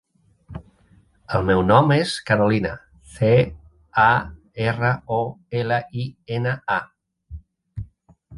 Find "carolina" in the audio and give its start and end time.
2.29-2.71